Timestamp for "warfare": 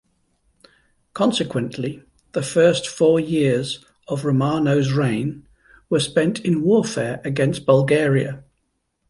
6.63-7.21